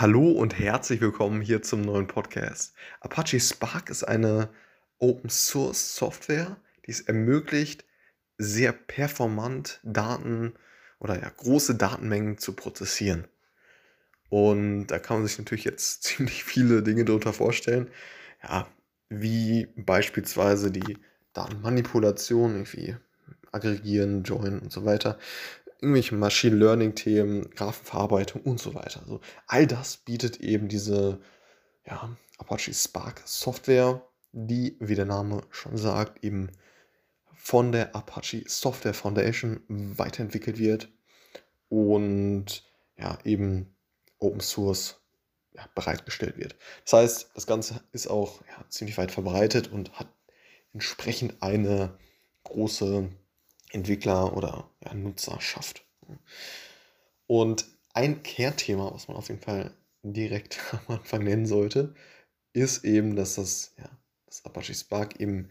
Hallo 0.00 0.30
und 0.30 0.58
herzlich 0.58 1.02
willkommen 1.02 1.42
hier 1.42 1.60
zum 1.60 1.82
neuen 1.82 2.06
Podcast. 2.06 2.72
Apache 3.00 3.38
Spark 3.38 3.90
ist 3.90 4.02
eine 4.02 4.48
Open 4.98 5.28
Source 5.28 5.94
Software, 5.94 6.56
die 6.86 6.92
es 6.92 7.02
ermöglicht, 7.02 7.84
sehr 8.38 8.72
performant 8.72 9.78
Daten 9.82 10.54
oder 11.00 11.20
ja, 11.20 11.28
große 11.28 11.74
Datenmengen 11.74 12.38
zu 12.38 12.54
prozessieren. 12.54 13.28
Und 14.30 14.86
da 14.86 14.98
kann 14.98 15.18
man 15.18 15.26
sich 15.26 15.36
natürlich 15.36 15.66
jetzt 15.66 16.02
ziemlich 16.04 16.44
viele 16.44 16.82
Dinge 16.82 17.04
darunter 17.04 17.34
vorstellen. 17.34 17.90
Ja, 18.42 18.68
wie 19.10 19.68
beispielsweise 19.76 20.70
die 20.70 20.96
Datenmanipulation, 21.34 22.52
irgendwie 22.52 22.96
aggregieren, 23.52 24.22
joinen 24.22 24.60
und 24.60 24.72
so 24.72 24.86
weiter 24.86 25.18
irgendwelche 25.80 26.14
Machine 26.14 26.56
Learning-Themen, 26.56 27.50
Graphenverarbeitung 27.50 28.42
und 28.42 28.60
so 28.60 28.74
weiter. 28.74 29.00
Also 29.00 29.20
all 29.46 29.66
das 29.66 29.98
bietet 29.98 30.40
eben 30.40 30.68
diese 30.68 31.20
ja, 31.86 32.16
Apache 32.38 32.72
Spark 32.74 33.22
Software, 33.24 34.02
die, 34.32 34.76
wie 34.80 34.94
der 34.94 35.06
Name 35.06 35.42
schon 35.50 35.76
sagt, 35.76 36.24
eben 36.24 36.50
von 37.34 37.72
der 37.72 37.94
Apache 37.94 38.44
Software 38.46 38.94
Foundation 38.94 39.60
weiterentwickelt 39.68 40.58
wird 40.58 40.88
und 41.68 42.64
ja, 42.98 43.18
eben 43.24 43.74
Open 44.18 44.40
Source 44.40 45.00
ja, 45.54 45.66
bereitgestellt 45.74 46.36
wird. 46.36 46.56
Das 46.84 46.92
heißt, 46.92 47.30
das 47.34 47.46
Ganze 47.46 47.82
ist 47.92 48.08
auch 48.08 48.42
ja, 48.42 48.64
ziemlich 48.68 48.98
weit 48.98 49.10
verbreitet 49.10 49.72
und 49.72 49.92
hat 49.98 50.08
entsprechend 50.72 51.42
eine 51.42 51.98
große 52.44 53.08
Entwickler 53.72 54.36
oder 54.36 54.70
ja, 54.84 54.94
Nutzer 54.94 55.40
schafft. 55.40 55.84
Und 57.26 57.66
ein 57.94 58.22
Kernthema, 58.22 58.92
was 58.92 59.08
man 59.08 59.16
auf 59.16 59.28
jeden 59.28 59.40
Fall 59.40 59.74
direkt 60.02 60.60
am 60.72 60.80
Anfang 60.96 61.24
nennen 61.24 61.46
sollte, 61.46 61.94
ist 62.52 62.84
eben, 62.84 63.16
dass 63.16 63.36
das, 63.36 63.72
ja, 63.78 63.88
das 64.26 64.44
Apache 64.44 64.74
Spark 64.74 65.18
eben 65.20 65.48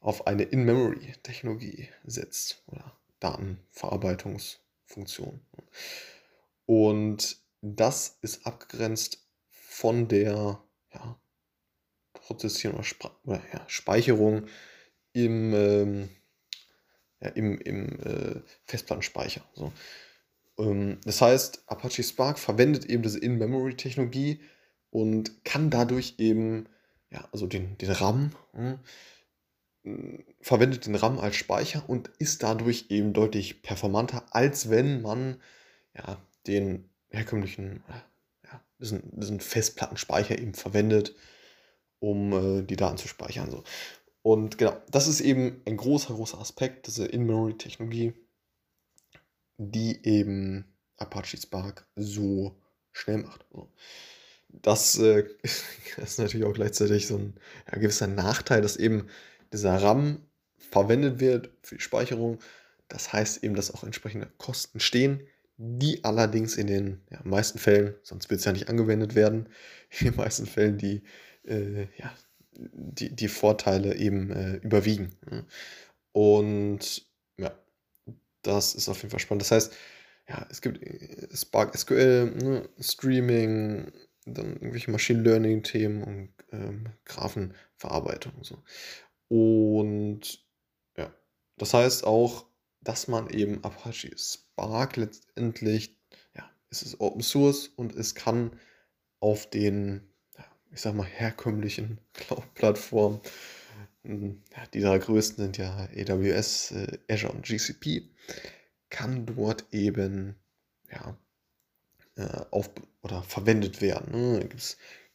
auf 0.00 0.26
eine 0.26 0.42
In-Memory-Technologie 0.42 1.88
setzt 2.04 2.62
oder 2.66 2.98
Datenverarbeitungsfunktion. 3.20 5.40
Und 6.66 7.40
das 7.60 8.18
ist 8.20 8.44
abgegrenzt 8.46 9.26
von 9.48 10.08
der 10.08 10.62
ja, 10.92 11.18
Prozessieren 12.12 12.76
oder, 12.76 12.84
Speicherung 13.68 14.48
im 15.12 15.54
ähm, 15.54 16.10
ja, 17.22 17.28
im, 17.30 17.58
im 17.58 18.00
äh, 18.00 18.40
Festplattenspeicher. 18.64 19.42
So. 19.54 19.72
Ähm, 20.58 20.98
das 21.04 21.20
heißt, 21.20 21.64
Apache 21.66 22.02
Spark 22.02 22.38
verwendet 22.38 22.84
eben 22.86 23.02
diese 23.02 23.18
In-Memory-Technologie 23.18 24.40
und 24.90 25.44
kann 25.44 25.70
dadurch 25.70 26.16
eben, 26.18 26.68
ja, 27.10 27.28
also 27.32 27.46
den, 27.46 27.78
den 27.78 27.90
RAM, 27.90 28.32
äh, 28.54 28.74
verwendet 30.40 30.86
den 30.86 30.94
RAM 30.94 31.18
als 31.18 31.36
Speicher 31.36 31.88
und 31.88 32.08
ist 32.18 32.42
dadurch 32.42 32.86
eben 32.90 33.12
deutlich 33.12 33.62
performanter, 33.62 34.24
als 34.30 34.70
wenn 34.70 35.02
man 35.02 35.40
ja, 35.96 36.18
den 36.46 36.88
herkömmlichen, 37.10 37.82
ja, 38.44 38.60
diesen, 38.80 39.18
diesen 39.18 39.40
Festplattenspeicher 39.40 40.38
eben 40.38 40.54
verwendet, 40.54 41.14
um 41.98 42.32
äh, 42.32 42.62
die 42.62 42.76
Daten 42.76 42.96
zu 42.96 43.08
speichern. 43.08 43.50
So. 43.50 43.62
Und 44.22 44.56
genau, 44.56 44.76
das 44.90 45.08
ist 45.08 45.20
eben 45.20 45.60
ein 45.66 45.76
großer, 45.76 46.14
großer 46.14 46.38
Aspekt, 46.38 46.86
diese 46.86 47.06
In-Memory-Technologie, 47.06 48.14
die 49.58 50.04
eben 50.06 50.64
Apache 50.96 51.36
Spark 51.36 51.86
so 51.96 52.56
schnell 52.92 53.18
macht. 53.18 53.44
Das 54.48 54.98
äh, 54.98 55.24
ist 55.96 56.18
natürlich 56.18 56.46
auch 56.46 56.54
gleichzeitig 56.54 57.06
so 57.06 57.16
ein 57.16 57.34
ja, 57.70 57.78
gewisser 57.78 58.06
Nachteil, 58.06 58.62
dass 58.62 58.76
eben 58.76 59.08
dieser 59.52 59.76
RAM 59.76 60.24
verwendet 60.56 61.20
wird 61.20 61.50
für 61.62 61.76
die 61.76 61.82
Speicherung. 61.82 62.38
Das 62.88 63.12
heißt 63.12 63.42
eben, 63.42 63.54
dass 63.54 63.74
auch 63.74 63.82
entsprechende 63.84 64.30
Kosten 64.38 64.78
stehen, 64.78 65.26
die 65.56 66.04
allerdings 66.04 66.56
in 66.56 66.66
den 66.66 67.00
ja, 67.10 67.20
meisten 67.24 67.58
Fällen, 67.58 67.94
sonst 68.02 68.30
wird 68.30 68.40
es 68.40 68.44
ja 68.44 68.52
nicht 68.52 68.68
angewendet 68.68 69.14
werden, 69.14 69.48
in 69.98 70.06
den 70.06 70.16
meisten 70.16 70.46
Fällen 70.46 70.78
die 70.78 71.02
äh, 71.44 71.88
ja, 71.98 72.14
die, 72.54 73.14
die 73.14 73.28
Vorteile 73.28 73.96
eben 73.96 74.30
äh, 74.30 74.56
überwiegen. 74.56 75.16
Und 76.12 77.06
ja, 77.38 77.52
das 78.42 78.74
ist 78.74 78.88
auf 78.88 78.98
jeden 78.98 79.10
Fall 79.10 79.20
spannend. 79.20 79.42
Das 79.42 79.50
heißt, 79.50 79.72
ja, 80.28 80.46
es 80.50 80.60
gibt 80.60 80.82
äh, 80.82 81.28
Spark 81.34 81.76
SQL, 81.76 82.30
ne, 82.36 82.68
Streaming, 82.78 83.92
dann 84.24 84.54
irgendwelche 84.54 84.90
Machine 84.90 85.22
Learning-Themen 85.22 86.02
und 86.02 86.32
ähm, 86.52 86.86
Graphenverarbeitung 87.04 88.32
und 88.34 88.46
so. 88.46 88.62
Und 89.28 90.44
ja, 90.96 91.12
das 91.56 91.74
heißt 91.74 92.04
auch, 92.04 92.46
dass 92.80 93.08
man 93.08 93.30
eben 93.30 93.64
Apache 93.64 94.16
Spark 94.16 94.96
letztendlich, 94.96 95.98
ja, 96.36 96.48
es 96.70 96.82
ist 96.82 97.00
Open 97.00 97.22
Source 97.22 97.68
und 97.68 97.94
es 97.94 98.14
kann 98.14 98.58
auf 99.20 99.48
den 99.48 100.11
ich 100.72 100.80
sag 100.80 100.94
mal, 100.94 101.06
herkömmlichen 101.06 101.98
Cloud-Plattformen. 102.14 103.20
Hm, 104.04 104.42
ja, 104.56 104.66
die 104.72 104.80
drei 104.80 104.98
größten 104.98 105.44
sind 105.44 105.58
ja 105.58 105.88
AWS, 105.96 106.72
äh, 106.72 106.98
Azure 107.08 107.32
und 107.32 107.44
GCP. 107.44 108.08
Kann 108.90 109.26
dort 109.26 109.66
eben 109.72 110.36
ja, 110.90 111.16
äh, 112.16 112.44
auf 112.50 112.70
oder 113.02 113.22
verwendet 113.22 113.80
werden. 113.80 114.12
Ne? 114.12 114.40
Da 114.40 114.46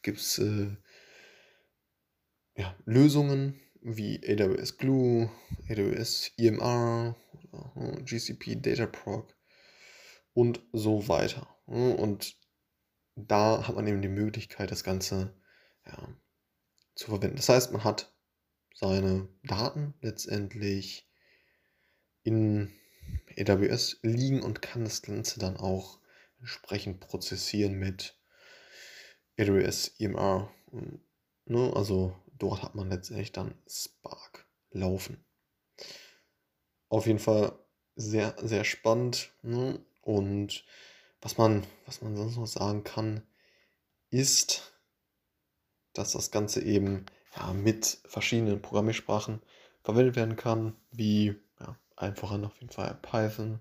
gibt 0.01 0.19
es 0.19 0.39
äh, 0.39 0.67
ja, 2.55 2.75
Lösungen 2.85 3.59
wie 3.81 4.19
AWS 4.27 4.77
Glue, 4.77 5.29
AWS 5.69 6.31
EMR, 6.37 7.15
oder, 7.75 8.03
GCP 8.03 8.55
Dataproc 8.55 9.33
und 10.33 10.61
so 10.73 11.07
weiter. 11.07 11.47
Ne? 11.67 11.95
Und 11.95 12.35
da 13.15 13.67
hat 13.67 13.75
man 13.75 13.87
eben 13.87 14.01
die 14.01 14.07
Möglichkeit, 14.07 14.71
das 14.71 14.83
Ganze 14.83 15.33
ja, 15.87 16.15
zu 16.95 17.07
verwenden. 17.07 17.37
Das 17.37 17.49
heißt, 17.49 17.71
man 17.71 17.83
hat 17.83 18.13
seine 18.73 19.27
Daten 19.43 19.93
letztendlich 20.01 21.09
in 22.23 22.73
AWS 23.37 23.99
liegen 24.03 24.41
und 24.41 24.61
kann 24.61 24.83
das 24.83 25.01
Ganze 25.01 25.39
dann 25.39 25.57
auch 25.57 25.99
entsprechend 26.39 26.99
prozessieren 26.99 27.73
mit 27.73 28.19
AWS 29.39 29.95
EMR. 29.99 30.51
Ne? 31.45 31.73
Also 31.75 32.15
dort 32.37 32.63
hat 32.63 32.75
man 32.75 32.89
letztendlich 32.89 33.31
dann 33.31 33.55
Spark 33.67 34.47
laufen. 34.71 35.25
Auf 36.89 37.05
jeden 37.07 37.19
Fall 37.19 37.57
sehr, 37.95 38.35
sehr 38.41 38.63
spannend. 38.63 39.33
Ne? 39.41 39.83
Und 40.01 40.65
was 41.21 41.37
man, 41.37 41.65
was 41.85 42.01
man 42.01 42.15
sonst 42.15 42.37
noch 42.37 42.47
sagen 42.47 42.83
kann, 42.83 43.27
ist, 44.09 44.76
dass 45.97 46.11
das 46.11 46.31
Ganze 46.31 46.61
eben 46.61 47.05
ja, 47.35 47.53
mit 47.53 47.99
verschiedenen 48.05 48.61
Programmiersprachen 48.61 49.41
verwendet 49.83 50.15
werden 50.15 50.35
kann, 50.35 50.75
wie 50.91 51.35
ja, 51.59 51.77
einfacher 51.95 52.45
auf 52.45 52.59
jeden 52.59 52.71
Fall 52.71 52.97
Python, 53.01 53.59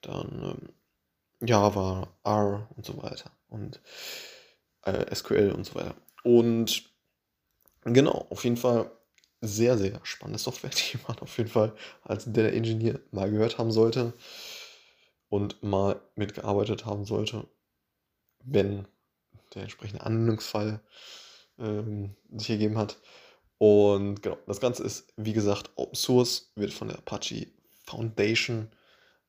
dann 0.00 0.42
ähm, 0.42 1.48
Java, 1.48 2.08
R 2.24 2.68
und 2.76 2.84
so 2.84 3.02
weiter 3.02 3.30
und 3.48 3.80
äh, 4.82 5.14
SQL 5.14 5.52
und 5.52 5.64
so 5.64 5.74
weiter. 5.74 5.94
Und 6.22 6.90
genau, 7.84 8.26
auf 8.30 8.44
jeden 8.44 8.56
Fall 8.56 8.90
sehr, 9.40 9.78
sehr 9.78 10.00
spannende 10.02 10.38
Software, 10.38 10.70
die 10.92 10.98
man 11.06 11.18
auf 11.20 11.36
jeden 11.38 11.50
Fall 11.50 11.74
als 12.02 12.24
Data 12.26 12.48
Engineer 12.48 13.00
mal 13.10 13.30
gehört 13.30 13.58
haben 13.58 13.72
sollte 13.72 14.12
und 15.28 15.62
mal 15.62 16.00
mitgearbeitet 16.14 16.84
haben 16.84 17.04
sollte, 17.04 17.46
wenn 18.44 18.86
der 19.54 19.62
entsprechende 19.62 20.04
Anwendungsfall 20.04 20.80
ähm, 21.60 22.16
sich 22.32 22.50
ergeben 22.50 22.78
hat. 22.78 22.98
Und 23.58 24.22
genau, 24.22 24.38
das 24.46 24.60
Ganze 24.60 24.82
ist, 24.82 25.12
wie 25.16 25.34
gesagt, 25.34 25.70
Open 25.76 25.94
Source, 25.94 26.50
wird 26.54 26.72
von 26.72 26.88
der 26.88 26.98
Apache 26.98 27.48
Foundation 27.84 28.70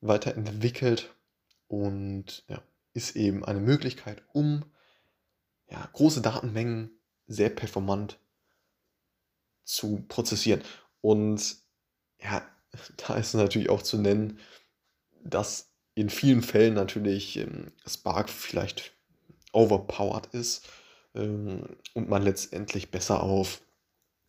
weiterentwickelt 0.00 1.14
und 1.68 2.44
ja, 2.48 2.62
ist 2.94 3.14
eben 3.16 3.44
eine 3.44 3.60
Möglichkeit, 3.60 4.22
um 4.32 4.64
ja, 5.70 5.86
große 5.92 6.22
Datenmengen 6.22 6.90
sehr 7.26 7.50
performant 7.50 8.18
zu 9.64 10.04
prozessieren. 10.08 10.62
Und 11.00 11.56
ja, 12.20 12.42
da 12.96 13.16
ist 13.16 13.34
natürlich 13.34 13.70
auch 13.70 13.82
zu 13.82 13.98
nennen, 13.98 14.38
dass 15.22 15.70
in 15.94 16.08
vielen 16.08 16.42
Fällen 16.42 16.74
natürlich 16.74 17.36
ähm, 17.36 17.72
Spark 17.86 18.30
vielleicht 18.30 18.94
overpowered 19.52 20.26
ist 20.32 20.66
ähm, 21.14 21.64
und 21.94 22.08
man 22.08 22.22
letztendlich 22.22 22.90
besser 22.90 23.22
auf, 23.22 23.60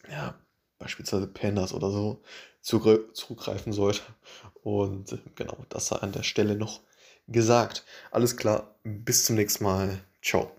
ja, 0.10 0.36
beispielsweise 0.80 1.28
Pandas 1.28 1.74
oder 1.74 1.92
so 1.92 2.22
zurückgreifen 2.62 3.74
sollte. 3.74 4.02
Und 4.64 5.12
äh, 5.14 5.20
genau, 5.36 5.58
das 5.70 5.88
sei 5.88 5.98
an 5.98 6.12
der 6.14 6.24
Stelle 6.24 6.56
noch 6.56 6.82
gesagt. 7.28 7.86
Alles 8.12 8.38
klar, 8.38 8.76
bis 8.84 9.26
zum 9.26 9.36
nächsten 9.36 9.64
Mal. 9.64 10.00
Ciao. 10.22 10.52